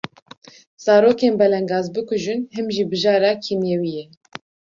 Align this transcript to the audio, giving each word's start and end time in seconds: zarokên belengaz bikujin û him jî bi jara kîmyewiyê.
zarokên 0.83 1.33
belengaz 1.39 1.85
bikujin 1.95 2.39
û 2.45 2.49
him 2.55 2.67
jî 2.75 2.83
bi 2.89 2.97
jara 3.03 3.31
kîmyewiyê. 3.43 4.05